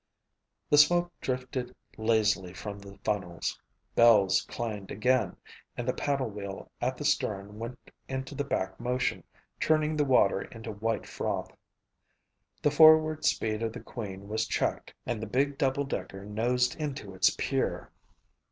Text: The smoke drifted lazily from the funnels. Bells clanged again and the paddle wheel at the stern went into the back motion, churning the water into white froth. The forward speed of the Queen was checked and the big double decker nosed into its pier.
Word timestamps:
The 0.71 0.79
smoke 0.79 1.11
drifted 1.21 1.75
lazily 1.95 2.55
from 2.55 2.79
the 2.79 2.97
funnels. 3.03 3.59
Bells 3.93 4.41
clanged 4.41 4.89
again 4.89 5.37
and 5.77 5.87
the 5.87 5.93
paddle 5.93 6.27
wheel 6.31 6.71
at 6.81 6.97
the 6.97 7.05
stern 7.05 7.59
went 7.59 7.77
into 8.09 8.33
the 8.33 8.43
back 8.43 8.79
motion, 8.79 9.23
churning 9.59 9.95
the 9.97 10.03
water 10.03 10.41
into 10.41 10.71
white 10.71 11.05
froth. 11.05 11.55
The 12.63 12.71
forward 12.71 13.25
speed 13.25 13.61
of 13.61 13.73
the 13.73 13.79
Queen 13.79 14.27
was 14.27 14.47
checked 14.47 14.91
and 15.05 15.21
the 15.21 15.27
big 15.27 15.59
double 15.59 15.83
decker 15.83 16.25
nosed 16.25 16.75
into 16.79 17.13
its 17.13 17.29
pier. 17.37 17.91